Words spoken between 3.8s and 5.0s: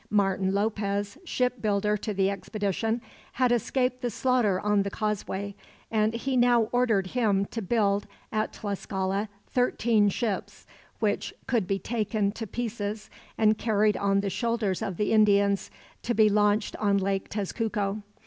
the slaughter on the